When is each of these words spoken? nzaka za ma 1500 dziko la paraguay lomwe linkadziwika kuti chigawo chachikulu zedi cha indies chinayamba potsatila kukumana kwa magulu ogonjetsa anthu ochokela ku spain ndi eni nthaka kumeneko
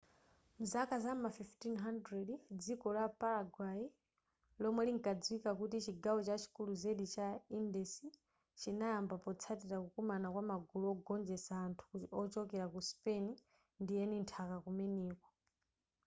nzaka 0.63 0.95
za 1.03 1.11
ma 1.21 1.29
1500 1.37 2.33
dziko 2.61 2.87
la 2.97 3.05
paraguay 3.19 3.81
lomwe 4.61 4.81
linkadziwika 4.87 5.51
kuti 5.59 5.77
chigawo 5.85 6.19
chachikulu 6.27 6.71
zedi 6.81 7.05
cha 7.15 7.27
indies 7.59 7.93
chinayamba 8.59 9.15
potsatila 9.23 9.77
kukumana 9.83 10.27
kwa 10.33 10.43
magulu 10.51 10.85
ogonjetsa 10.93 11.53
anthu 11.65 11.87
ochokela 12.21 12.65
ku 12.73 12.79
spain 12.89 13.25
ndi 13.81 13.93
eni 14.03 14.15
nthaka 14.23 14.55
kumeneko 14.65 15.27